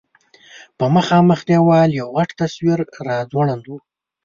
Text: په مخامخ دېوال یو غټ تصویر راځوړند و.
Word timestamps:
په 0.77 0.85
مخامخ 0.95 1.39
دېوال 1.49 1.89
یو 1.99 2.07
غټ 2.17 2.29
تصویر 2.41 2.79
راځوړند 3.07 3.63
و. 3.67 3.71